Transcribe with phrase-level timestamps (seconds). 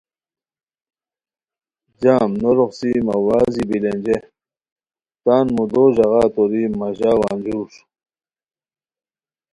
[2.01, 4.17] جام نو روخڅی مہ وارزی بیلینجے
[5.23, 7.69] تان مودو ژاغا توری مہ ژاؤ انجور